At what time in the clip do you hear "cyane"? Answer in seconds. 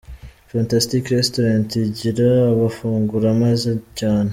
3.99-4.29